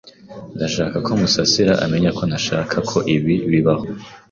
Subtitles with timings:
[0.55, 3.85] Ndashaka ko Musasira amenya ko ntashakaga ko ibi bibaho.